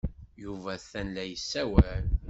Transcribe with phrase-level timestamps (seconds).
[0.43, 2.03] Yuba atan la yessawal.